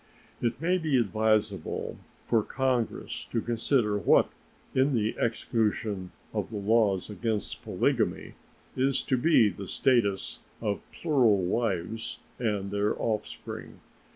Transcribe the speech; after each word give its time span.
It 0.41 0.59
may 0.59 0.79
be 0.79 0.97
advisable 0.97 1.95
for 2.25 2.41
Congress 2.41 3.27
to 3.31 3.39
consider 3.39 3.99
what, 3.99 4.29
in 4.73 4.95
the 4.95 5.15
execution 5.19 6.11
of 6.33 6.49
the 6.49 6.57
laws 6.57 7.11
against 7.11 7.61
polygamy, 7.61 8.33
is 8.75 9.03
to 9.03 9.15
be 9.15 9.49
the 9.49 9.67
status 9.67 10.39
of 10.59 10.81
plural 10.91 11.37
wives 11.37 12.17
and 12.39 12.71
their 12.71 12.99
offspring. 12.99 13.79